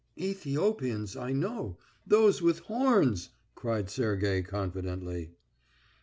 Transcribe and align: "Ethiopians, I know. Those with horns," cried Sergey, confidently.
"Ethiopians, 0.17 1.15
I 1.15 1.31
know. 1.31 1.77
Those 2.07 2.41
with 2.41 2.61
horns," 2.61 3.29
cried 3.53 3.87
Sergey, 3.87 4.41
confidently. 4.41 5.35